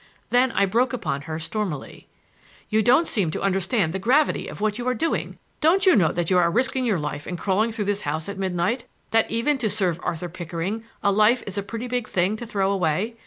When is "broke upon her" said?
0.65-1.37